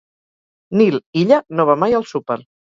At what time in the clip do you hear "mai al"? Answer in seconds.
1.85-2.09